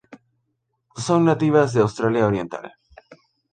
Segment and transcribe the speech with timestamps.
[1.05, 2.67] Son nativas de Australia oriental.